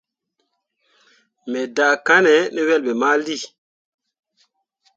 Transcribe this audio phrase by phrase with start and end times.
[1.49, 3.37] Me daakanne ne yelbe mali.